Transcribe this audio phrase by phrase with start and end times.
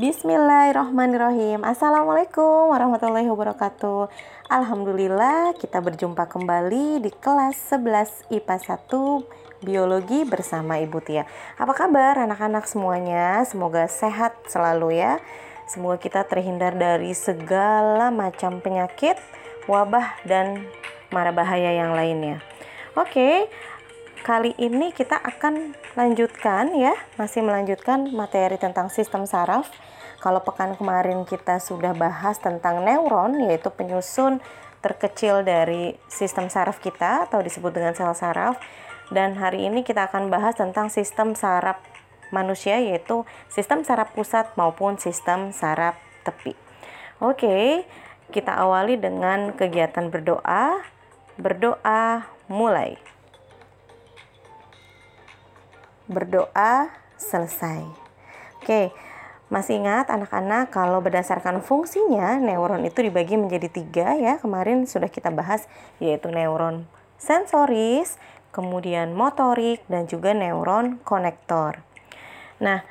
[0.00, 1.60] Bismillahirrahmanirrahim.
[1.60, 4.08] Assalamualaikum warahmatullahi wabarakatuh.
[4.48, 11.28] Alhamdulillah kita berjumpa kembali di kelas 11 IPA 1 Biologi bersama Ibu Tia.
[11.60, 13.44] Apa kabar anak-anak semuanya?
[13.44, 15.20] Semoga sehat selalu ya.
[15.68, 19.20] Semoga kita terhindar dari segala macam penyakit,
[19.68, 20.64] wabah, dan
[21.12, 22.40] mara bahaya yang lainnya.
[22.96, 23.52] Oke,
[24.20, 29.66] kali ini kita akan lanjutkan ya, masih melanjutkan materi tentang sistem saraf.
[30.20, 34.44] Kalau pekan kemarin kita sudah bahas tentang neuron, yaitu penyusun
[34.84, 38.60] terkecil dari sistem saraf kita atau disebut dengan sel saraf.
[39.08, 41.80] Dan hari ini kita akan bahas tentang sistem saraf
[42.30, 46.54] manusia yaitu sistem saraf pusat maupun sistem saraf tepi.
[47.18, 47.82] Oke,
[48.30, 50.78] kita awali dengan kegiatan berdoa.
[51.40, 53.00] Berdoa mulai
[56.10, 57.86] berdoa selesai.
[58.58, 58.90] Oke,
[59.46, 65.30] masih ingat anak-anak kalau berdasarkan fungsinya neuron itu dibagi menjadi tiga ya kemarin sudah kita
[65.30, 65.70] bahas
[66.02, 68.16] yaitu neuron sensoris,
[68.50, 71.84] kemudian motorik dan juga neuron konektor.
[72.58, 72.82] Nah,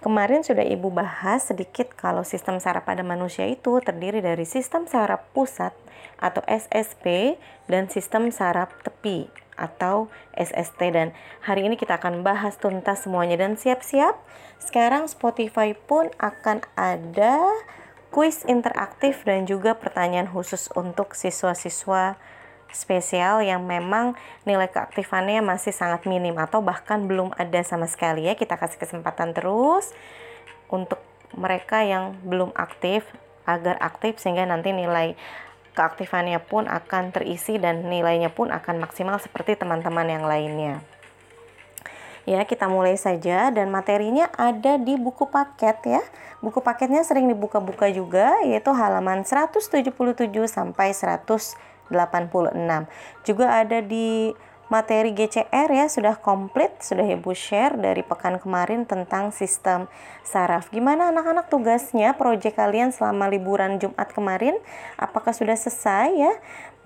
[0.00, 5.20] kemarin sudah ibu bahas sedikit kalau sistem saraf pada manusia itu terdiri dari sistem saraf
[5.34, 5.74] pusat
[6.22, 9.28] atau SSP dan sistem saraf tepi
[9.60, 11.12] atau SST dan
[11.44, 13.36] hari ini kita akan bahas tuntas semuanya.
[13.36, 14.16] Dan siap-siap
[14.56, 17.44] sekarang Spotify pun akan ada
[18.08, 22.16] kuis interaktif dan juga pertanyaan khusus untuk siswa-siswa
[22.72, 24.14] spesial yang memang
[24.46, 28.34] nilai keaktifannya masih sangat minim atau bahkan belum ada sama sekali ya.
[28.34, 29.92] Kita kasih kesempatan terus
[30.70, 31.02] untuk
[31.34, 33.06] mereka yang belum aktif
[33.46, 35.18] agar aktif sehingga nanti nilai
[35.74, 40.82] keaktifannya pun akan terisi dan nilainya pun akan maksimal seperti teman-teman yang lainnya.
[42.28, 46.02] Ya, kita mulai saja dan materinya ada di buku paket ya.
[46.44, 49.88] Buku paketnya sering dibuka-buka juga yaitu halaman 177
[50.46, 51.90] sampai 186.
[53.24, 54.36] Juga ada di
[54.70, 59.90] materi GCR ya sudah komplit, sudah Ibu share dari pekan kemarin tentang sistem
[60.22, 60.70] saraf.
[60.70, 64.54] Gimana anak-anak tugasnya, proyek kalian selama liburan Jumat kemarin?
[64.94, 66.32] Apakah sudah selesai ya?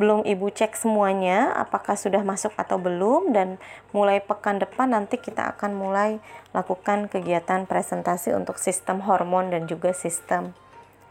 [0.01, 3.37] Belum Ibu cek semuanya, apakah sudah masuk atau belum?
[3.37, 3.61] Dan
[3.93, 6.19] mulai pekan depan nanti kita akan mulai
[6.57, 10.57] lakukan kegiatan presentasi untuk sistem hormon dan juga sistem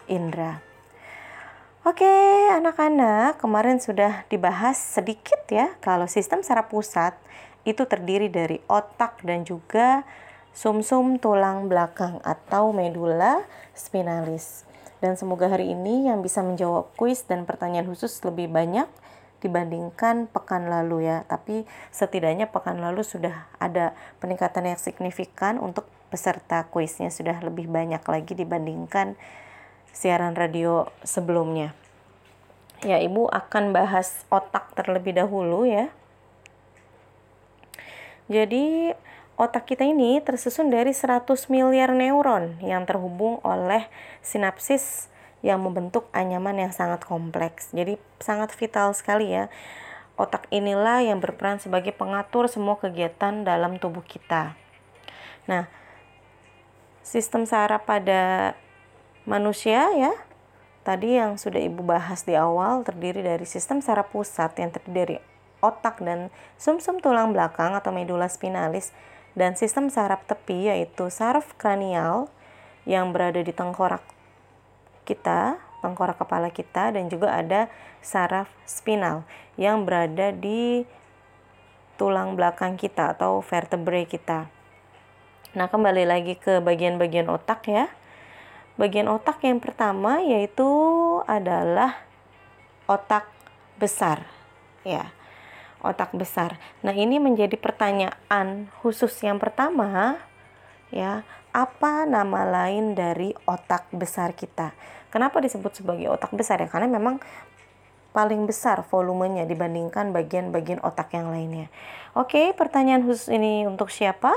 [0.09, 0.72] indera.
[1.83, 2.07] Oke,
[2.47, 7.11] anak-anak, kemarin sudah dibahas sedikit ya kalau sistem saraf pusat
[7.67, 10.07] itu terdiri dari otak dan juga
[10.55, 13.43] sumsum -sum tulang belakang atau medula
[13.75, 14.63] spinalis.
[15.03, 18.87] Dan semoga hari ini yang bisa menjawab kuis dan pertanyaan khusus lebih banyak
[19.43, 21.27] dibandingkan pekan lalu ya.
[21.27, 23.91] Tapi setidaknya pekan lalu sudah ada
[24.23, 29.19] peningkatan yang signifikan untuk peserta kuisnya sudah lebih banyak lagi dibandingkan
[29.93, 31.71] siaran radio sebelumnya.
[32.83, 35.87] Ya, Ibu akan bahas otak terlebih dahulu ya.
[38.27, 38.91] Jadi,
[39.39, 43.87] otak kita ini tersusun dari 100 miliar neuron yang terhubung oleh
[44.19, 45.07] sinapsis
[45.39, 47.71] yang membentuk anyaman yang sangat kompleks.
[47.71, 49.47] Jadi, sangat vital sekali ya.
[50.19, 54.59] Otak inilah yang berperan sebagai pengatur semua kegiatan dalam tubuh kita.
[55.47, 55.71] Nah,
[57.03, 58.55] sistem saraf pada
[59.23, 60.13] manusia ya
[60.83, 65.17] tadi yang sudah ibu bahas di awal terdiri dari sistem saraf pusat yang terdiri dari
[65.63, 66.27] otak dan
[66.59, 68.91] sumsum -sum tulang belakang atau medula spinalis
[69.33, 72.27] dan sistem saraf tepi yaitu saraf kranial
[72.83, 74.03] yang berada di tengkorak
[75.03, 77.71] kita, tengkorak kepala kita dan juga ada
[78.03, 79.23] saraf spinal
[79.55, 80.83] yang berada di
[81.95, 84.51] tulang belakang kita atau vertebrae kita.
[85.53, 87.85] Nah, kembali lagi ke bagian-bagian otak ya.
[88.73, 90.65] Bagian otak yang pertama yaitu
[91.29, 92.01] adalah
[92.89, 93.29] otak
[93.77, 94.25] besar.
[94.81, 95.13] Ya.
[95.83, 96.57] Otak besar.
[96.79, 100.17] Nah, ini menjadi pertanyaan khusus yang pertama
[100.89, 101.27] ya.
[101.53, 104.73] Apa nama lain dari otak besar kita?
[105.13, 106.65] Kenapa disebut sebagai otak besar ya?
[106.65, 107.21] Karena memang
[108.13, 111.69] paling besar volumenya dibandingkan bagian-bagian otak yang lainnya.
[112.13, 114.33] Oke, pertanyaan khusus ini untuk siapa?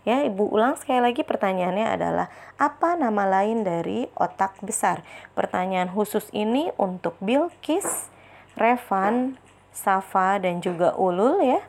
[0.00, 2.26] Ya, Ibu ulang sekali lagi pertanyaannya adalah
[2.56, 5.04] apa nama lain dari otak besar?
[5.36, 8.08] Pertanyaan khusus ini untuk Bilkis,
[8.56, 9.36] Revan,
[9.76, 11.60] Safa dan juga Ulul ya.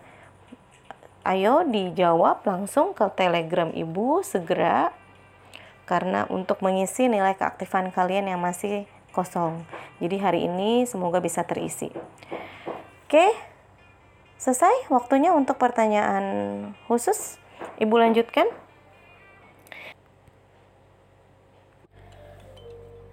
[1.27, 4.95] Ayo dijawab langsung ke Telegram Ibu segera
[5.83, 9.67] karena untuk mengisi nilai keaktifan kalian yang masih kosong.
[9.99, 11.91] Jadi hari ini semoga bisa terisi.
[13.11, 13.27] Oke.
[14.39, 16.23] Selesai waktunya untuk pertanyaan
[16.87, 17.40] khusus.
[17.81, 18.49] Ibu lanjutkan.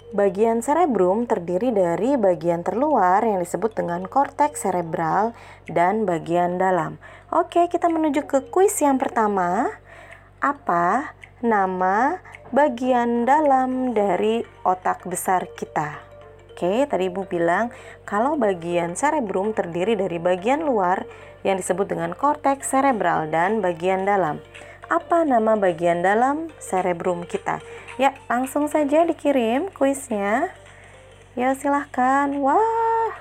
[0.09, 5.37] Bagian cerebrum terdiri dari bagian terluar yang disebut dengan korteks cerebral
[5.69, 6.97] dan bagian dalam.
[7.29, 9.69] Oke, kita menuju ke kuis yang pertama.
[10.41, 11.13] Apa
[11.45, 16.08] nama bagian dalam dari otak besar kita?
[16.59, 17.71] Oke, tadi Ibu bilang
[18.03, 21.07] kalau bagian cerebrum terdiri dari bagian luar
[21.47, 24.43] yang disebut dengan korteks cerebral dan bagian dalam.
[24.91, 27.63] Apa nama bagian dalam cerebrum kita?
[27.95, 30.51] Ya, langsung saja dikirim kuisnya.
[31.39, 32.27] Ya, silahkan.
[32.43, 33.15] Wah,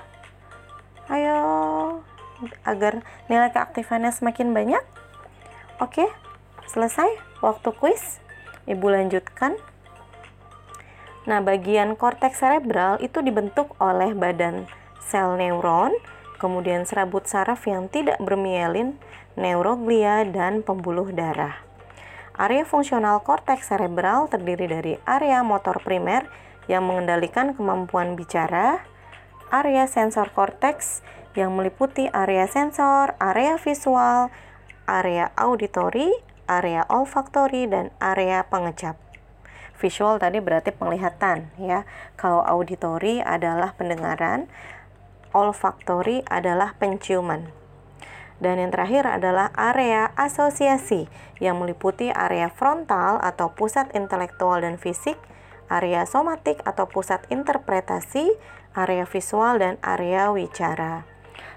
[1.06, 1.38] ayo
[2.66, 4.82] agar nilai keaktifannya semakin banyak.
[5.78, 6.10] Oke,
[6.66, 7.06] selesai
[7.38, 8.18] waktu kuis.
[8.66, 9.54] Ibu lanjutkan.
[11.28, 14.64] Nah, bagian korteks cerebral itu dibentuk oleh badan
[15.04, 15.92] sel neuron,
[16.40, 18.96] kemudian serabut saraf yang tidak bermielin,
[19.36, 21.60] neuroglia, dan pembuluh darah.
[22.40, 26.24] Area fungsional korteks cerebral terdiri dari area motor primer
[26.64, 28.80] yang mengendalikan kemampuan bicara,
[29.52, 31.04] area sensor korteks
[31.36, 34.32] yang meliputi area sensor, area visual,
[34.88, 36.08] area auditori,
[36.48, 39.07] area olfaktori, dan area pengecap.
[39.78, 41.86] Visual tadi berarti penglihatan ya.
[42.18, 44.50] Kalau auditori adalah pendengaran,
[45.30, 47.54] olfaktori adalah penciuman.
[48.38, 51.10] Dan yang terakhir adalah area asosiasi
[51.42, 55.18] yang meliputi area frontal atau pusat intelektual dan fisik,
[55.66, 58.34] area somatik atau pusat interpretasi,
[58.78, 61.02] area visual dan area wicara.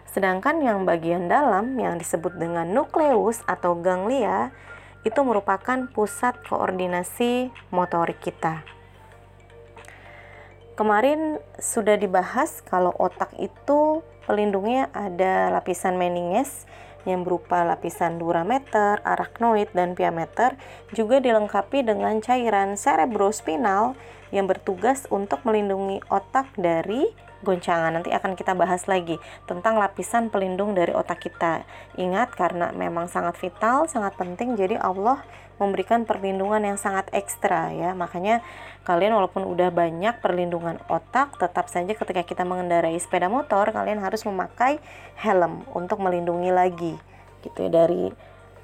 [0.09, 4.51] Sedangkan yang bagian dalam yang disebut dengan nukleus atau ganglia
[5.01, 8.61] itu merupakan pusat koordinasi motorik kita.
[10.77, 16.65] Kemarin sudah dibahas kalau otak itu pelindungnya ada lapisan meninges
[17.05, 20.53] yang berupa lapisan durameter, arachnoid, dan piameter
[20.93, 23.97] juga dilengkapi dengan cairan cerebrospinal
[24.29, 27.09] yang bertugas untuk melindungi otak dari
[27.41, 27.93] goncangan.
[27.93, 31.65] Nanti akan kita bahas lagi tentang lapisan pelindung dari otak kita.
[31.97, 35.21] Ingat karena memang sangat vital, sangat penting jadi Allah
[35.61, 37.93] memberikan perlindungan yang sangat ekstra ya.
[37.93, 38.41] Makanya
[38.81, 44.25] kalian walaupun udah banyak perlindungan otak, tetap saja ketika kita mengendarai sepeda motor kalian harus
[44.25, 44.81] memakai
[45.21, 46.93] helm untuk melindungi lagi
[47.45, 48.09] gitu ya dari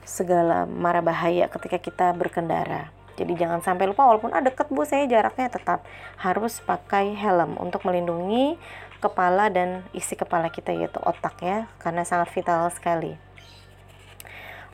[0.08, 2.97] segala mara bahaya ketika kita berkendara.
[3.18, 5.82] Jadi jangan sampai lupa walaupun ada deket bu saya jaraknya tetap
[6.22, 8.62] harus pakai helm untuk melindungi
[9.02, 13.18] kepala dan isi kepala kita yaitu otak ya karena sangat vital sekali.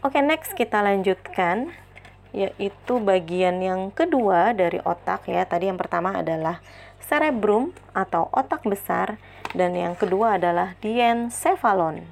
[0.04, 1.72] Oke next kita lanjutkan
[2.36, 5.48] yaitu bagian yang kedua dari otak ya.
[5.48, 6.60] Tadi yang pertama adalah
[7.00, 9.16] cerebrum atau otak besar
[9.56, 12.04] dan yang kedua adalah diencephalon.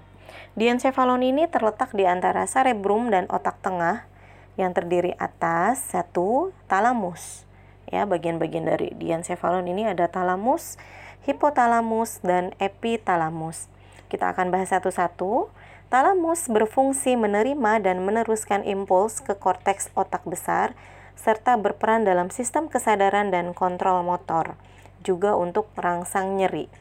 [0.53, 4.10] Diencephalon ini terletak di antara cerebrum dan otak tengah
[4.59, 7.43] yang terdiri atas satu talamus.
[7.91, 10.79] Ya, bagian-bagian dari diencephalon ini ada talamus,
[11.27, 13.67] hipotalamus dan epitalamus.
[14.07, 15.51] Kita akan bahas satu-satu.
[15.91, 20.71] Talamus berfungsi menerima dan meneruskan impuls ke korteks otak besar
[21.19, 24.57] serta berperan dalam sistem kesadaran dan kontrol motor,
[25.05, 26.71] juga untuk merangsang nyeri.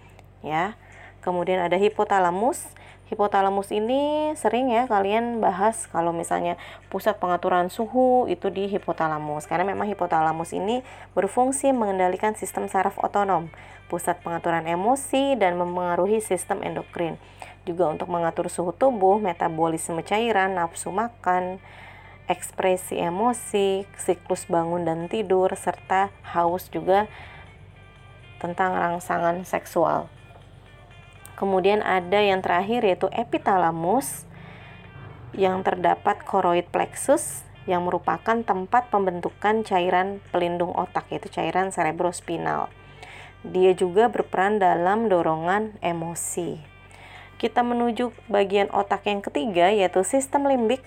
[0.41, 0.79] Ya.
[1.21, 2.65] Kemudian ada hipotalamus.
[3.11, 6.55] Hipotalamus ini sering ya kalian bahas kalau misalnya
[6.95, 10.87] pusat pengaturan suhu itu di hipotalamus karena memang hipotalamus ini
[11.19, 13.51] berfungsi mengendalikan sistem saraf otonom,
[13.91, 17.19] pusat pengaturan emosi dan mempengaruhi sistem endokrin
[17.67, 21.59] juga untuk mengatur suhu tubuh, metabolisme cairan, nafsu makan,
[22.31, 27.11] ekspresi emosi, siklus bangun dan tidur, serta haus juga
[28.39, 30.20] tentang rangsangan seksual.
[31.41, 34.29] Kemudian ada yang terakhir yaitu epitalamus
[35.33, 42.69] yang terdapat koroid plexus yang merupakan tempat pembentukan cairan pelindung otak yaitu cairan cerebrospinal.
[43.41, 46.71] Dia juga berperan dalam dorongan emosi
[47.41, 50.85] kita menuju bagian otak yang ketiga yaitu sistem limbik.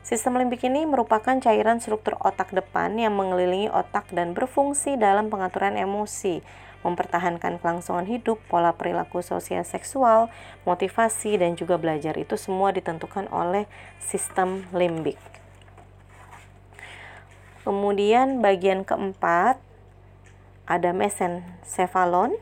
[0.00, 5.76] Sistem limbik ini merupakan cairan struktur otak depan yang mengelilingi otak dan berfungsi dalam pengaturan
[5.76, 6.40] emosi,
[6.82, 10.30] mempertahankan kelangsungan hidup, pola perilaku sosial seksual,
[10.66, 12.18] motivasi, dan juga belajar.
[12.18, 13.70] Itu semua ditentukan oleh
[14.02, 15.18] sistem limbik.
[17.62, 19.62] Kemudian bagian keempat
[20.66, 22.34] ada mesencephalon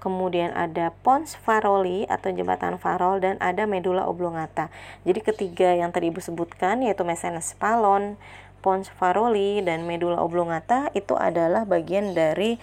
[0.00, 4.72] kemudian ada pons faroli atau jembatan farol dan ada medula oblongata.
[5.04, 8.16] Jadi ketiga yang tadi Ibu sebutkan yaitu mesencephalon,
[8.64, 12.56] pons faroli dan medula oblongata itu adalah bagian dari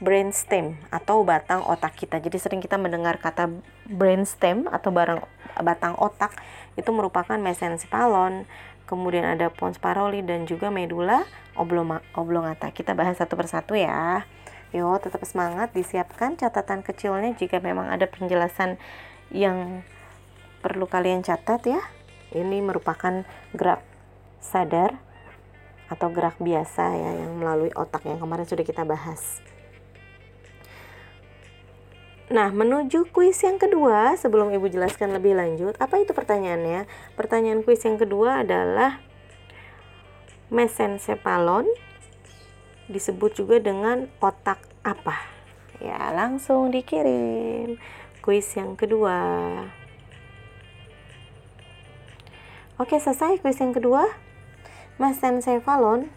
[0.00, 2.22] brainstem atau batang otak kita.
[2.22, 3.50] Jadi sering kita mendengar kata
[3.90, 5.20] brainstem atau barang
[5.60, 6.32] batang otak
[6.80, 8.48] itu merupakan mesencephalon,
[8.88, 11.28] kemudian ada pons paroli dan juga medula
[12.16, 12.72] oblongata.
[12.72, 14.24] Kita bahas satu persatu ya.
[14.72, 18.80] Yo, tetap semangat, disiapkan catatan kecilnya jika memang ada penjelasan
[19.28, 19.84] yang
[20.64, 21.80] perlu kalian catat ya.
[22.32, 23.84] Ini merupakan gerak
[24.40, 24.96] sadar
[25.92, 29.44] atau gerak biasa ya yang melalui otak yang kemarin sudah kita bahas.
[32.32, 36.88] Nah, menuju kuis yang kedua, sebelum Ibu jelaskan lebih lanjut, apa itu pertanyaannya?
[37.12, 39.04] Pertanyaan kuis yang kedua adalah
[40.48, 41.68] mesencephalon
[42.88, 45.28] disebut juga dengan otak apa?
[45.76, 47.76] Ya, langsung dikirim.
[48.24, 49.12] Kuis yang kedua.
[52.80, 54.08] Oke, selesai kuis yang kedua.
[54.96, 56.08] Mesencephalon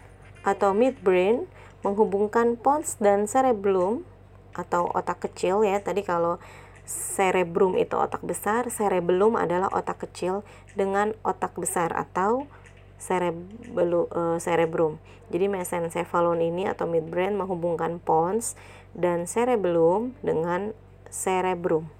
[0.48, 1.44] atau midbrain
[1.84, 4.08] menghubungkan pons dan cerebellum
[4.56, 5.78] atau otak kecil ya.
[5.78, 6.40] Tadi kalau
[6.86, 10.46] cerebrum itu otak besar, cerebellum adalah otak kecil
[10.78, 12.48] dengan otak besar atau
[12.96, 14.96] cerebellum, uh, cerebrum.
[15.28, 18.54] Jadi mesencephalon ini atau midbrain menghubungkan pons
[18.94, 20.72] dan cerebellum dengan
[21.10, 21.90] cerebrum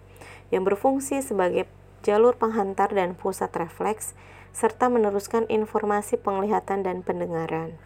[0.54, 1.66] yang berfungsi sebagai
[2.06, 4.14] jalur penghantar dan pusat refleks
[4.54, 7.76] serta meneruskan informasi penglihatan dan pendengaran.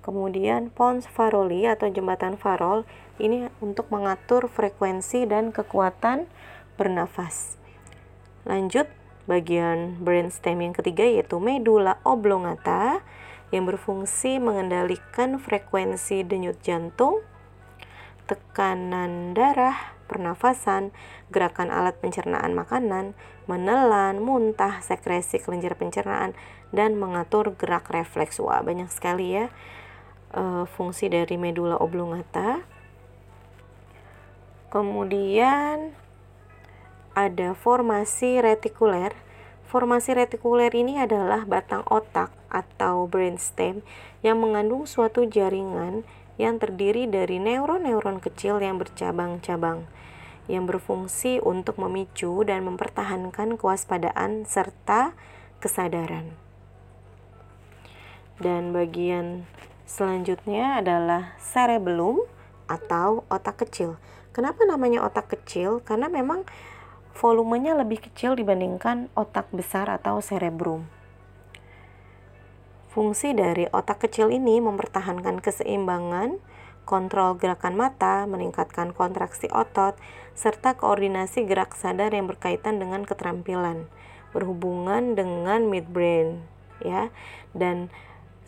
[0.00, 2.88] Kemudian pons faroli atau jembatan farol
[3.20, 6.24] ini untuk mengatur frekuensi dan kekuatan
[6.80, 7.60] bernafas.
[8.48, 8.88] Lanjut
[9.28, 13.04] bagian brainstem yang ketiga yaitu medula oblongata
[13.52, 17.20] yang berfungsi mengendalikan frekuensi denyut jantung,
[18.24, 20.94] tekanan darah, pernafasan,
[21.28, 23.12] gerakan alat pencernaan makanan,
[23.50, 26.32] menelan, muntah, sekresi kelenjar pencernaan,
[26.70, 28.38] dan mengatur gerak refleks.
[28.38, 29.50] Wah, banyak sekali ya
[30.34, 32.62] uh, fungsi dari medula oblongata.
[34.70, 35.94] Kemudian
[37.14, 39.14] ada formasi retikuler.
[39.70, 43.86] Formasi retikuler ini adalah batang otak atau brainstem
[44.22, 46.02] yang mengandung suatu jaringan
[46.40, 49.86] yang terdiri dari neuron-neuron kecil yang bercabang-cabang
[50.50, 55.14] yang berfungsi untuk memicu dan mempertahankan kewaspadaan serta
[55.62, 56.34] kesadaran.
[58.42, 59.46] Dan bagian
[59.90, 62.22] Selanjutnya adalah cerebellum
[62.70, 63.98] atau otak kecil.
[64.30, 65.82] Kenapa namanya otak kecil?
[65.82, 66.46] Karena memang
[67.18, 70.86] volumenya lebih kecil dibandingkan otak besar atau cerebrum.
[72.94, 76.38] Fungsi dari otak kecil ini mempertahankan keseimbangan,
[76.86, 79.98] kontrol gerakan mata, meningkatkan kontraksi otot,
[80.38, 83.90] serta koordinasi gerak sadar yang berkaitan dengan keterampilan
[84.30, 86.46] berhubungan dengan midbrain
[86.78, 87.10] ya.
[87.50, 87.90] Dan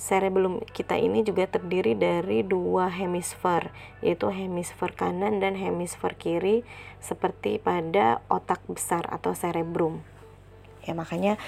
[0.03, 3.71] cerebellum kita ini juga terdiri dari dua hemisfer,
[4.03, 6.67] yaitu hemisfer kanan dan hemisfer kiri
[6.99, 10.03] seperti pada otak besar atau cerebrum.
[10.83, 11.39] Ya, makanya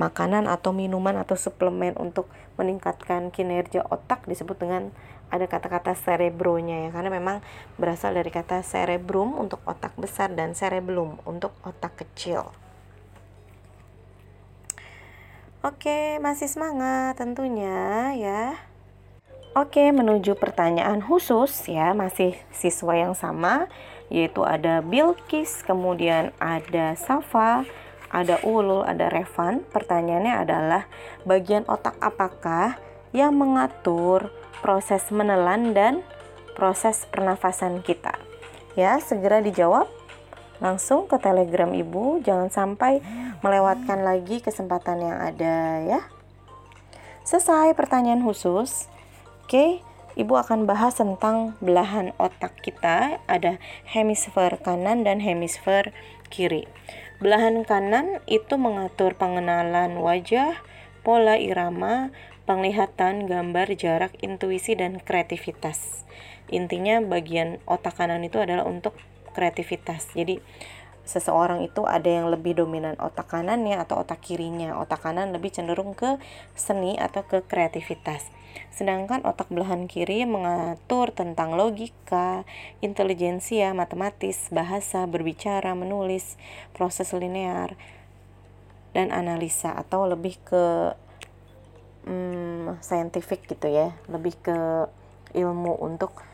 [0.00, 4.88] makanan atau minuman atau suplemen untuk meningkatkan kinerja otak disebut dengan
[5.28, 7.36] ada kata-kata cerebronya ya karena memang
[7.76, 12.54] berasal dari kata cerebrum untuk otak besar dan cerebellum untuk otak kecil.
[15.64, 18.42] Oke, masih semangat tentunya ya.
[19.56, 23.72] Oke, menuju pertanyaan khusus ya, masih siswa yang sama,
[24.12, 27.64] yaitu ada Bilkis, kemudian ada Safa,
[28.12, 29.64] ada Ulul, ada Revan.
[29.72, 30.82] Pertanyaannya adalah
[31.24, 32.76] bagian otak apakah
[33.16, 34.28] yang mengatur
[34.60, 36.04] proses menelan dan
[36.52, 38.12] proses pernafasan kita?
[38.76, 39.88] Ya, segera dijawab
[40.58, 43.04] langsung ke telegram ibu jangan sampai
[43.44, 46.00] melewatkan lagi kesempatan yang ada ya.
[47.26, 48.86] Selesai pertanyaan khusus.
[49.44, 49.82] Oke
[50.16, 53.20] ibu akan bahas tentang belahan otak kita.
[53.28, 55.92] Ada hemisfer kanan dan hemisfer
[56.32, 56.66] kiri.
[57.20, 60.60] Belahan kanan itu mengatur pengenalan wajah
[61.00, 62.10] pola irama
[62.44, 66.04] penglihatan gambar jarak intuisi dan kreativitas.
[66.46, 68.94] Intinya bagian otak kanan itu adalah untuk
[69.36, 70.08] kreativitas.
[70.16, 70.40] Jadi
[71.04, 74.80] seseorang itu ada yang lebih dominan otak kanannya atau otak kirinya.
[74.80, 76.16] Otak kanan lebih cenderung ke
[76.56, 78.32] seni atau ke kreativitas.
[78.72, 82.48] Sedangkan otak belahan kiri mengatur tentang logika,
[82.80, 86.40] intelijensia, matematis, bahasa, berbicara, menulis,
[86.72, 87.76] proses linear,
[88.96, 90.96] dan analisa atau lebih ke
[92.08, 94.88] hmm, scientific gitu ya, lebih ke
[95.36, 96.24] ilmu untuk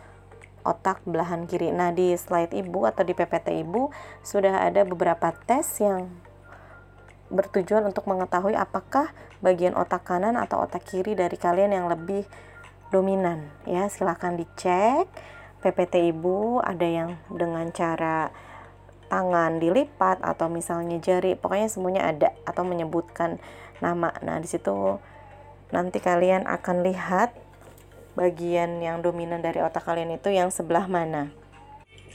[0.62, 1.71] otak belahan kiri.
[1.71, 3.90] Nah, di slide Ibu atau di PPT Ibu
[4.23, 6.11] sudah ada beberapa tes yang
[7.33, 12.28] bertujuan untuk mengetahui apakah bagian otak kanan atau otak kiri dari kalian yang lebih
[12.92, 13.49] dominan.
[13.64, 15.09] Ya, silahkan dicek.
[15.62, 18.35] PPT Ibu ada yang dengan cara
[19.07, 23.38] tangan dilipat atau misalnya jari, pokoknya semuanya ada atau menyebutkan
[23.78, 24.11] nama.
[24.25, 24.99] Nah, di situ
[25.71, 27.33] nanti kalian akan lihat
[28.14, 31.33] bagian yang dominan dari otak kalian itu yang sebelah mana.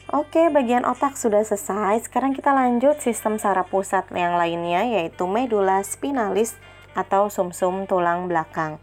[0.08, 2.08] Oke, bagian otak sudah selesai.
[2.08, 6.56] Sekarang kita lanjut sistem saraf pusat yang lainnya yaitu medula spinalis
[6.96, 8.80] atau sumsum -sum tulang belakang.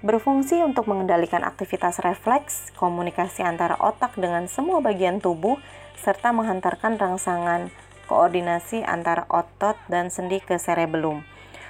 [0.00, 5.58] Berfungsi untuk mengendalikan aktivitas refleks, komunikasi antara otak dengan semua bagian tubuh,
[5.98, 7.68] serta menghantarkan rangsangan
[8.08, 11.22] koordinasi antara otot dan sendi ke cerebellum.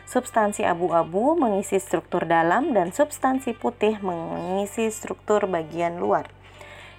[0.08, 6.32] Substansi abu-abu mengisi struktur dalam dan substansi putih mengisi struktur bagian luar.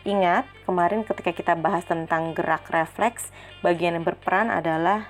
[0.06, 3.34] Ingat, kemarin ketika kita bahas tentang gerak refleks,
[3.66, 5.10] bagian yang berperan adalah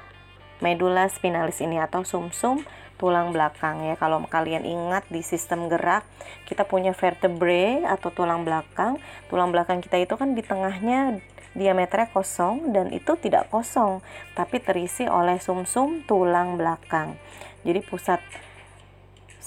[0.64, 4.00] medula spinalis ini atau sumsum -sum tulang belakang ya.
[4.00, 6.08] Kalau kalian ingat di sistem gerak,
[6.48, 8.96] kita punya vertebrae atau tulang belakang.
[9.28, 11.20] Tulang belakang kita itu kan di tengahnya
[11.52, 14.00] diameternya kosong dan itu tidak kosong,
[14.40, 17.20] tapi terisi oleh sumsum -sum tulang belakang.
[17.64, 18.22] Jadi pusat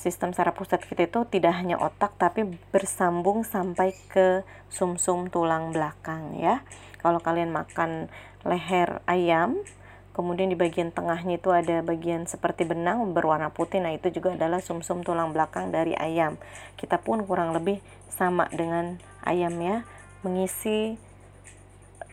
[0.02, 2.42] sistem saraf pusat kita itu tidak hanya otak tapi
[2.74, 6.66] bersambung sampai ke sumsum -sum tulang belakang ya.
[6.98, 8.10] Kalau kalian makan
[8.42, 9.62] leher ayam,
[10.10, 13.78] kemudian di bagian tengahnya itu ada bagian seperti benang berwarna putih.
[13.78, 16.34] Nah, itu juga adalah sumsum -sum tulang belakang dari ayam.
[16.74, 17.78] Kita pun kurang lebih
[18.10, 19.86] sama dengan ayam ya,
[20.26, 20.98] mengisi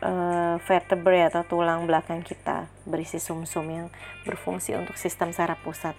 [0.03, 3.87] uh, vertebrae atau tulang belakang kita berisi sumsum -sum yang
[4.27, 5.95] berfungsi untuk sistem saraf pusat.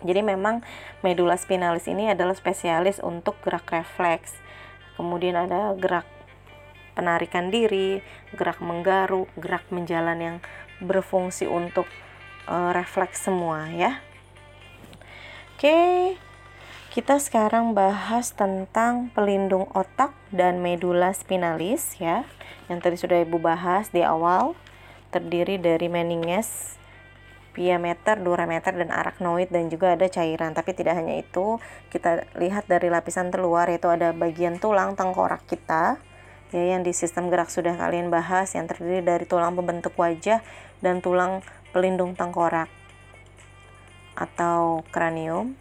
[0.00, 0.64] Jadi memang
[1.04, 4.32] medula spinalis ini adalah spesialis untuk gerak refleks.
[4.96, 6.08] Kemudian ada gerak
[6.96, 8.00] penarikan diri,
[8.32, 10.36] gerak menggaruk, gerak menjalan yang
[10.80, 11.84] berfungsi untuk
[12.48, 14.00] uh, refleks semua ya.
[15.56, 16.16] Oke,
[16.90, 22.26] kita sekarang bahas tentang pelindung otak dan medula spinalis ya.
[22.66, 24.58] Yang tadi sudah Ibu bahas di awal
[25.14, 26.74] terdiri dari meninges,
[27.54, 30.50] piameter, durameter, dan arachnoid dan juga ada cairan.
[30.50, 31.62] Tapi tidak hanya itu,
[31.94, 36.02] kita lihat dari lapisan terluar yaitu ada bagian tulang tengkorak kita
[36.50, 40.42] ya yang di sistem gerak sudah kalian bahas yang terdiri dari tulang pembentuk wajah
[40.82, 42.66] dan tulang pelindung tengkorak
[44.18, 45.54] atau kranium.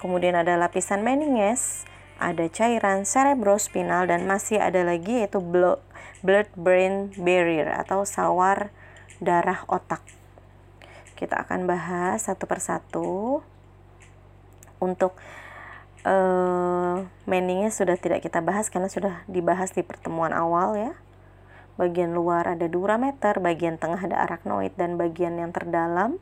[0.00, 1.84] Kemudian ada lapisan meninges,
[2.16, 8.72] ada cairan cerebrospinal dan masih ada lagi yaitu blood brain barrier atau sawar
[9.20, 10.00] darah otak.
[11.20, 13.44] Kita akan bahas satu persatu.
[14.80, 15.12] Untuk
[16.08, 20.92] uh, meaningnya sudah tidak kita bahas karena sudah dibahas di pertemuan awal ya.
[21.76, 26.16] Bagian luar ada durameter, bagian tengah ada arachnoid dan bagian yang terdalam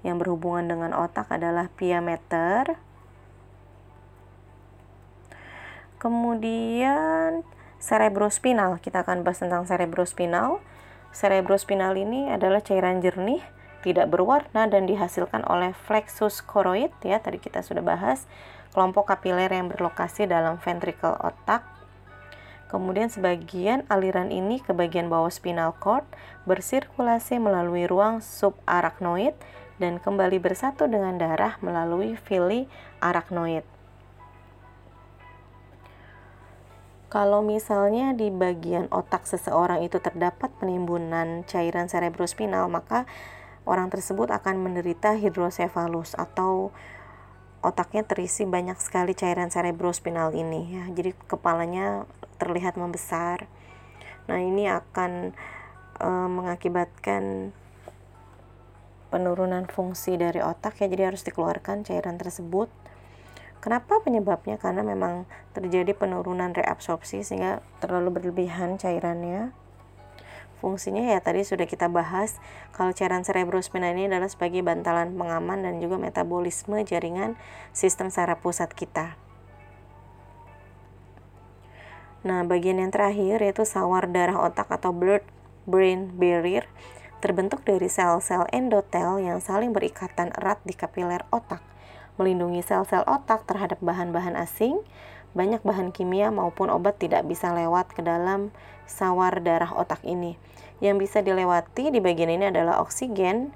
[0.00, 2.80] yang berhubungan dengan otak adalah piameter.
[5.98, 7.42] Kemudian
[7.82, 10.62] cerebrospinal, kita akan bahas tentang cerebrospinal.
[11.10, 13.42] Cerebrospinal ini adalah cairan jernih
[13.82, 18.30] tidak berwarna dan dihasilkan oleh flexus choroid ya tadi kita sudah bahas.
[18.70, 21.66] Kelompok kapiler yang berlokasi dalam ventricle otak.
[22.68, 26.04] Kemudian sebagian aliran ini ke bagian bawah spinal cord
[26.44, 29.32] bersirkulasi melalui ruang subarachnoid
[29.80, 32.68] dan kembali bersatu dengan darah melalui villi
[33.00, 33.77] arachnoid
[37.08, 43.08] Kalau misalnya di bagian otak seseorang itu terdapat penimbunan cairan cerebrospinal, maka
[43.64, 46.68] orang tersebut akan menderita hidrosefalus atau
[47.64, 50.84] otaknya terisi banyak sekali cairan cerebrospinal ini ya.
[50.92, 52.04] Jadi kepalanya
[52.36, 53.48] terlihat membesar.
[54.28, 55.32] Nah, ini akan
[55.96, 57.56] e, mengakibatkan
[59.08, 60.86] penurunan fungsi dari otak ya.
[60.92, 62.68] Jadi harus dikeluarkan cairan tersebut.
[63.58, 64.54] Kenapa penyebabnya?
[64.56, 69.50] Karena memang terjadi penurunan reabsorpsi sehingga terlalu berlebihan cairannya.
[70.58, 72.42] Fungsinya ya tadi sudah kita bahas,
[72.74, 77.38] kalau cairan cerebrospinal ini adalah sebagai bantalan pengaman dan juga metabolisme jaringan
[77.70, 79.14] sistem saraf pusat kita.
[82.26, 85.22] Nah, bagian yang terakhir yaitu sawar darah otak atau blood
[85.70, 86.66] brain barrier
[87.22, 91.62] terbentuk dari sel-sel endotel yang saling berikatan erat di kapiler otak,
[92.18, 94.82] melindungi sel-sel otak terhadap bahan-bahan asing,
[95.32, 98.50] banyak bahan kimia maupun obat tidak bisa lewat ke dalam
[98.84, 100.34] sawar darah otak ini.
[100.82, 103.54] Yang bisa dilewati di bagian ini adalah oksigen,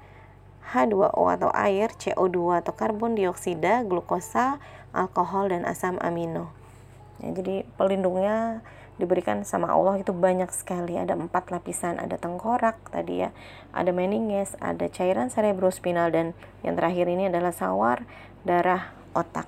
[0.63, 4.63] H2O atau air, CO2 atau karbon dioksida, glukosa,
[4.95, 6.55] alkohol, dan asam amino.
[7.19, 8.63] Ya, jadi pelindungnya
[8.95, 10.95] diberikan sama Allah itu banyak sekali.
[10.95, 13.29] Ada empat lapisan, ada tengkorak tadi ya,
[13.75, 16.31] ada meninges, ada cairan cerebrospinal, dan
[16.63, 18.07] yang terakhir ini adalah sawar
[18.43, 19.47] darah otak.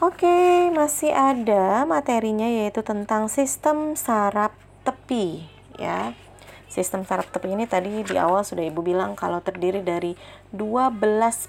[0.00, 5.44] Oke, masih ada materinya yaitu tentang sistem saraf tepi
[5.76, 6.16] ya.
[6.70, 10.14] Sistem saraf tepi ini tadi di awal sudah Ibu bilang kalau terdiri dari
[10.56, 10.96] 12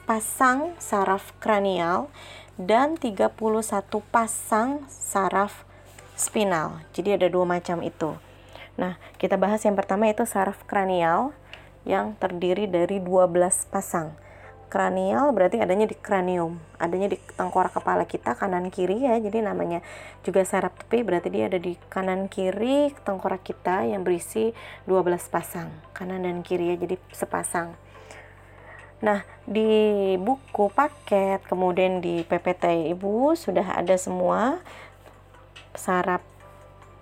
[0.04, 2.12] pasang saraf kranial
[2.60, 3.38] dan 31
[4.12, 5.64] pasang saraf
[6.18, 6.82] spinal.
[6.92, 8.18] Jadi ada dua macam itu.
[8.76, 11.38] Nah, kita bahas yang pertama itu saraf kranial
[11.86, 14.18] yang terdiri dari 12 pasang.
[14.72, 19.20] Kranial berarti adanya di kranium, adanya di tengkorak kepala kita kanan kiri ya.
[19.20, 19.84] Jadi namanya
[20.24, 24.56] juga saraf tepi berarti dia ada di kanan kiri tengkorak kita yang berisi
[24.88, 26.80] 12 pasang, kanan dan kiri ya.
[26.80, 27.76] Jadi sepasang.
[29.04, 34.64] Nah, di buku paket kemudian di PPT Ibu sudah ada semua
[35.76, 36.24] saraf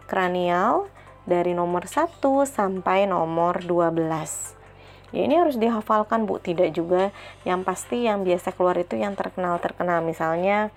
[0.09, 0.89] kranial
[1.29, 2.17] dari nomor 1
[2.49, 4.58] sampai nomor 12
[5.09, 6.37] ya ini harus dihafalkan bu.
[6.41, 7.09] Tidak juga
[7.43, 10.01] yang pasti yang biasa keluar itu yang terkenal terkenal.
[10.05, 10.69] Misalnya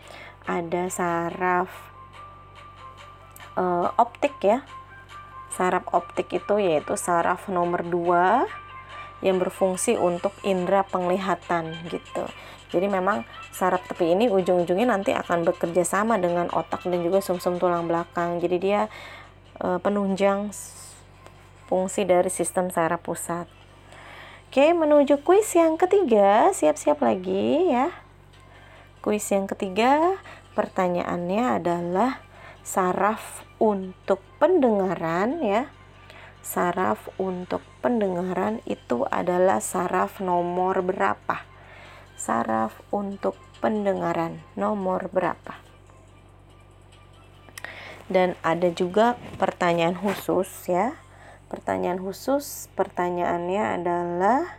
[0.49, 1.71] ada saraf
[3.57, 4.65] uh, optik ya.
[5.53, 12.27] Saraf optik itu yaitu saraf nomor 2 yang berfungsi untuk indera penglihatan gitu.
[12.73, 17.61] Jadi memang saraf tepi ini ujung-ujungnya nanti akan bekerja sama dengan otak dan juga sumsum
[17.61, 18.41] -sum tulang belakang.
[18.41, 18.81] Jadi dia
[19.61, 20.51] uh, penunjang
[21.69, 23.62] fungsi dari sistem saraf pusat
[24.53, 27.89] Oke, menuju kuis yang ketiga, siap-siap lagi ya.
[29.01, 30.21] Kuis yang ketiga,
[30.53, 32.21] pertanyaannya adalah
[32.61, 35.73] saraf untuk pendengaran ya.
[36.45, 41.49] Saraf untuk pendengaran itu adalah saraf nomor berapa?
[42.13, 45.65] Saraf untuk pendengaran nomor berapa?
[48.05, 51.02] Dan ada juga pertanyaan khusus ya
[51.53, 54.57] Pertanyaan khusus, pertanyaannya adalah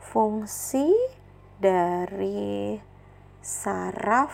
[0.00, 0.88] fungsi
[1.60, 2.80] dari
[3.44, 4.32] saraf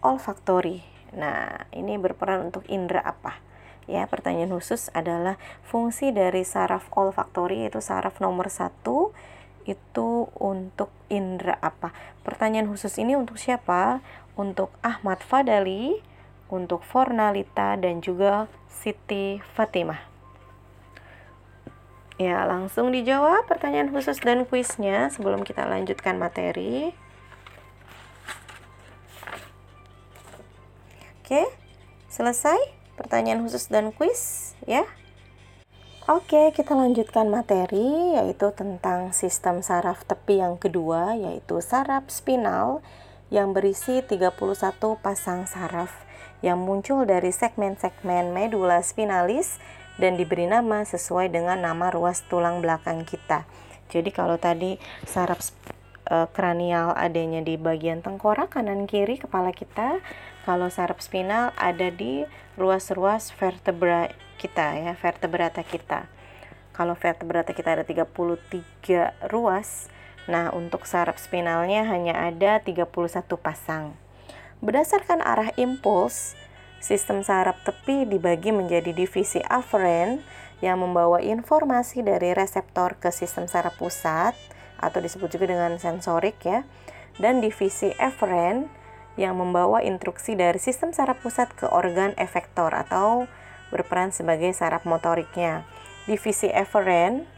[0.00, 0.80] olfaktori.
[1.12, 3.44] Nah, ini berperan untuk indera apa?
[3.84, 5.36] Ya, pertanyaan khusus adalah
[5.68, 9.12] fungsi dari saraf olfaktori yaitu saraf nomor satu
[9.68, 11.92] itu untuk indera apa?
[12.24, 14.00] Pertanyaan khusus ini untuk siapa?
[14.40, 16.00] Untuk Ahmad Fadali,
[16.52, 19.98] untuk Fornalita dan juga Siti Fatimah.
[22.16, 26.96] Ya, langsung dijawab pertanyaan khusus dan kuisnya sebelum kita lanjutkan materi.
[31.20, 31.44] Oke,
[32.08, 32.56] selesai
[32.96, 34.88] pertanyaan khusus dan kuis ya.
[36.06, 42.80] Oke, kita lanjutkan materi yaitu tentang sistem saraf tepi yang kedua yaitu saraf spinal
[43.28, 44.38] yang berisi 31
[45.02, 46.05] pasang saraf
[46.46, 49.58] yang muncul dari segmen-segmen medula spinalis
[49.98, 53.42] dan diberi nama sesuai dengan nama ruas tulang belakang kita.
[53.90, 55.42] Jadi kalau tadi saraf
[56.06, 59.98] e, kranial adanya di bagian tengkorak kanan kiri kepala kita,
[60.46, 62.22] kalau saraf spinal ada di
[62.54, 66.06] ruas-ruas vertebra kita ya, vertebrata kita.
[66.70, 69.90] Kalau vertebrata kita ada 33 ruas,
[70.30, 72.86] nah untuk saraf spinalnya hanya ada 31
[73.40, 74.05] pasang.
[74.64, 76.32] Berdasarkan arah impuls,
[76.80, 80.24] sistem saraf tepi dibagi menjadi divisi aferen
[80.64, 84.32] yang membawa informasi dari reseptor ke sistem saraf pusat
[84.80, 86.64] atau disebut juga dengan sensorik ya,
[87.20, 88.72] dan divisi eferen
[89.20, 93.28] yang membawa instruksi dari sistem saraf pusat ke organ efektor atau
[93.68, 95.68] berperan sebagai saraf motoriknya.
[96.08, 97.28] Divisi eferen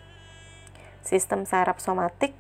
[1.03, 2.35] sistem saraf somatik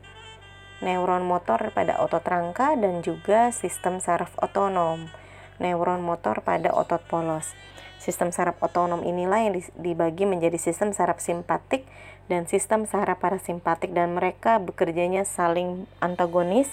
[0.78, 5.10] neuron motor pada otot rangka dan juga sistem saraf otonom,
[5.58, 7.54] neuron motor pada otot polos.
[7.98, 11.82] Sistem saraf otonom inilah yang dibagi menjadi sistem saraf simpatik
[12.30, 16.70] dan sistem saraf parasimpatik dan mereka bekerjanya saling antagonis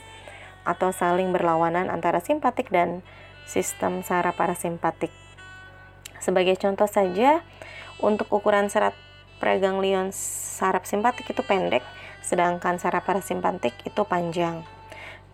[0.70, 3.02] atau saling berlawanan antara simpatik dan
[3.50, 5.10] sistem saraf parasimpatik.
[6.22, 7.42] Sebagai contoh saja,
[8.02, 8.94] untuk ukuran serat
[9.38, 11.86] preganglion saraf simpatik itu pendek,
[12.26, 14.66] sedangkan saraf parasimpatik itu panjang.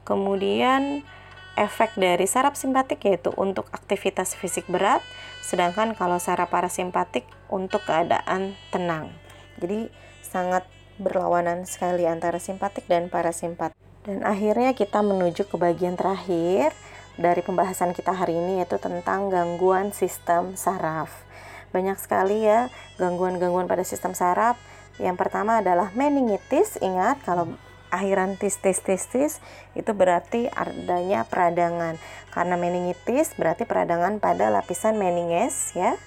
[0.04, 1.08] Kemudian
[1.56, 4.99] efek dari saraf simpatik yaitu untuk aktivitas fisik berat,
[5.39, 9.15] sedangkan kalau saraf parasimpatik untuk keadaan tenang.
[9.63, 9.88] Jadi
[10.19, 10.67] sangat
[10.99, 13.75] berlawanan sekali antara simpatik dan parasimpatik.
[14.01, 16.73] Dan akhirnya kita menuju ke bagian terakhir
[17.19, 21.23] dari pembahasan kita hari ini yaitu tentang gangguan sistem saraf.
[21.71, 22.67] Banyak sekali ya
[22.99, 24.60] gangguan-gangguan pada sistem saraf
[25.02, 26.78] yang pertama adalah meningitis.
[26.78, 27.58] Ingat kalau
[27.92, 29.34] akhiran tis tis tis tis
[29.74, 31.98] itu berarti adanya peradangan.
[32.30, 35.98] Karena meningitis berarti peradangan pada lapisan meninges ya.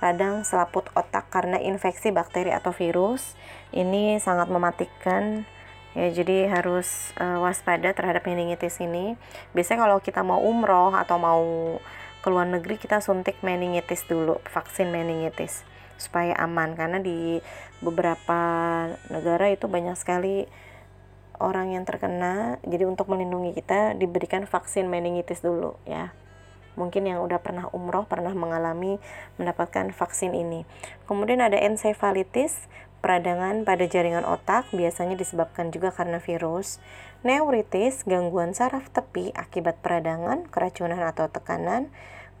[0.00, 3.36] Radang selaput otak karena infeksi bakteri atau virus.
[3.70, 5.44] Ini sangat mematikan
[5.94, 9.18] ya jadi harus uh, waspada terhadap meningitis ini
[9.50, 11.42] biasanya kalau kita mau umroh atau mau
[12.22, 15.66] ke luar negeri kita suntik meningitis dulu vaksin meningitis
[16.00, 16.72] supaya aman.
[16.74, 17.38] Karena di
[17.84, 18.40] beberapa
[19.12, 20.48] negara itu banyak sekali
[21.40, 22.60] orang yang terkena.
[22.64, 26.12] Jadi untuk melindungi kita diberikan vaksin meningitis dulu ya.
[26.78, 29.02] Mungkin yang udah pernah umroh pernah mengalami
[29.40, 30.64] mendapatkan vaksin ini.
[31.04, 36.78] Kemudian ada ensefalitis peradangan pada jaringan otak biasanya disebabkan juga karena virus.
[37.26, 41.90] Neuritis gangguan saraf tepi akibat peradangan keracunan atau tekanan.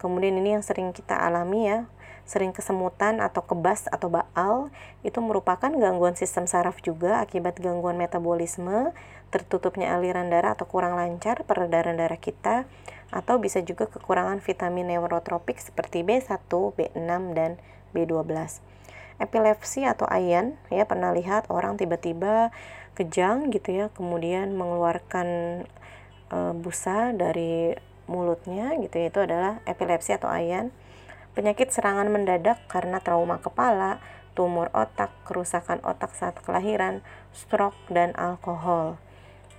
[0.00, 1.84] Kemudian ini yang sering kita alami ya
[2.30, 4.70] sering kesemutan atau kebas atau baal
[5.02, 8.94] itu merupakan gangguan sistem saraf juga akibat gangguan metabolisme,
[9.34, 12.70] tertutupnya aliran darah atau kurang lancar peredaran darah kita
[13.10, 17.58] atau bisa juga kekurangan vitamin neurotropik seperti B1, B6 dan
[17.90, 18.30] B12.
[19.18, 22.54] Epilepsi atau ayan ya pernah lihat orang tiba-tiba
[22.94, 25.28] kejang gitu ya, kemudian mengeluarkan
[26.30, 27.74] e, busa dari
[28.06, 30.70] mulutnya gitu ya, itu adalah epilepsi atau ayan
[31.34, 34.02] penyakit serangan mendadak karena trauma kepala,
[34.34, 37.02] tumor otak, kerusakan otak saat kelahiran,
[37.34, 38.96] stroke, dan alkohol.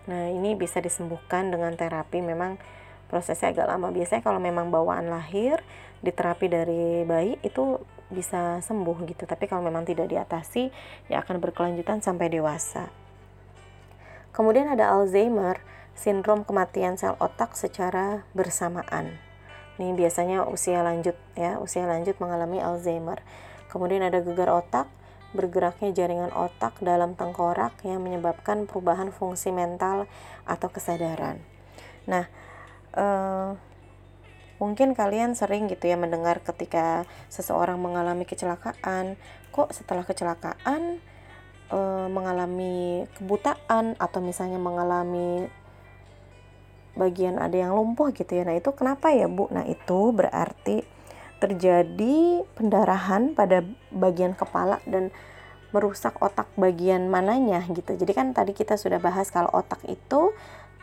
[0.09, 2.19] Nah, ini bisa disembuhkan dengan terapi.
[2.23, 2.57] Memang
[3.11, 3.93] prosesnya agak lama.
[3.93, 5.61] Biasanya kalau memang bawaan lahir,
[6.01, 7.77] diterapi dari bayi itu
[8.09, 9.23] bisa sembuh gitu.
[9.29, 10.73] Tapi kalau memang tidak diatasi,
[11.07, 12.89] ya akan berkelanjutan sampai dewasa.
[14.31, 15.59] Kemudian ada Alzheimer,
[15.93, 19.30] sindrom kematian sel otak secara bersamaan.
[19.81, 23.25] Ini biasanya usia lanjut ya, usia lanjut mengalami Alzheimer.
[23.65, 24.85] Kemudian ada gegar otak,
[25.33, 30.05] bergeraknya jaringan otak dalam tengkorak yang menyebabkan perubahan fungsi mental
[30.45, 31.41] atau kesadaran.
[32.05, 32.29] Nah,
[32.93, 33.49] eh,
[34.61, 39.17] mungkin kalian sering gitu ya mendengar ketika seseorang mengalami kecelakaan,
[39.49, 41.01] kok setelah kecelakaan
[41.73, 45.49] eh, mengalami kebutaan atau misalnya mengalami
[46.95, 48.43] bagian ada yang lumpuh gitu ya.
[48.43, 49.47] Nah, itu kenapa ya, Bu?
[49.51, 50.83] Nah, itu berarti
[51.41, 55.09] terjadi pendarahan pada bagian kepala dan
[55.71, 57.95] merusak otak bagian mananya gitu.
[57.95, 60.35] Jadi kan tadi kita sudah bahas kalau otak itu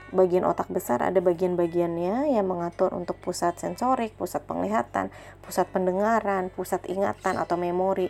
[0.08, 5.12] bagian otak besar ada bagian-bagiannya yang mengatur untuk pusat sensorik, pusat penglihatan,
[5.44, 8.08] pusat pendengaran, pusat ingatan atau memori.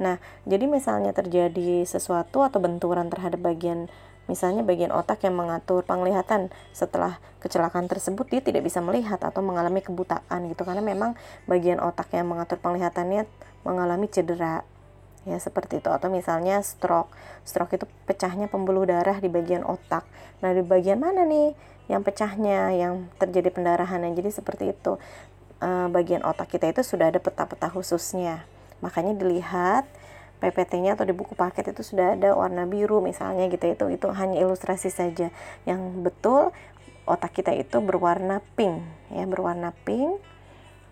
[0.00, 3.86] Nah, jadi misalnya terjadi sesuatu atau benturan terhadap bagian
[4.24, 9.84] Misalnya bagian otak yang mengatur penglihatan setelah kecelakaan tersebut dia tidak bisa melihat atau mengalami
[9.84, 10.64] kebutaan gitu.
[10.64, 11.12] Karena memang
[11.44, 13.28] bagian otak yang mengatur penglihatannya
[13.68, 14.64] mengalami cedera.
[15.24, 15.88] Ya seperti itu.
[15.92, 17.12] Atau misalnya stroke.
[17.44, 20.08] Stroke itu pecahnya pembuluh darah di bagian otak.
[20.40, 21.52] Nah di bagian mana nih
[21.88, 24.96] yang pecahnya yang terjadi pendarahan jadi seperti itu.
[25.60, 28.44] E, bagian otak kita itu sudah ada peta-peta khususnya.
[28.80, 29.84] Makanya dilihat
[30.44, 34.36] PPT-nya atau di buku paket itu sudah ada warna biru misalnya gitu itu itu hanya
[34.44, 35.32] ilustrasi saja
[35.64, 36.52] yang betul
[37.08, 40.20] otak kita itu berwarna pink ya berwarna pink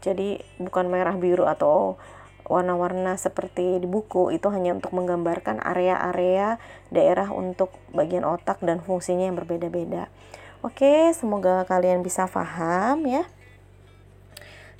[0.00, 2.00] jadi bukan merah biru atau
[2.46, 6.58] warna-warna seperti di buku itu hanya untuk menggambarkan area-area
[6.90, 10.10] daerah untuk bagian otak dan fungsinya yang berbeda-beda.
[10.62, 13.26] Oke, semoga kalian bisa paham ya.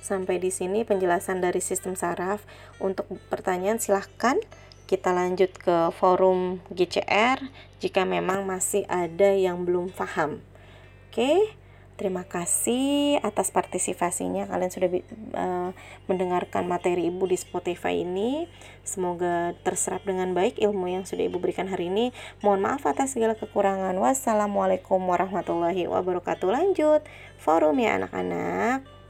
[0.03, 2.43] Sampai di sini penjelasan dari sistem saraf.
[2.83, 4.35] Untuk pertanyaan silahkan
[4.83, 7.39] kita lanjut ke forum GCR
[7.79, 10.43] jika memang masih ada yang belum paham.
[11.07, 11.55] Oke,
[11.95, 14.43] terima kasih atas partisipasinya.
[14.51, 14.89] Kalian sudah
[15.39, 15.71] uh,
[16.11, 18.51] mendengarkan materi Ibu di Spotify ini.
[18.83, 22.11] Semoga terserap dengan baik ilmu yang sudah Ibu berikan hari ini.
[22.43, 23.95] Mohon maaf atas segala kekurangan.
[23.95, 26.51] Wassalamualaikum warahmatullahi wabarakatuh.
[26.51, 27.07] Lanjut
[27.39, 29.02] forum ya anak-anak.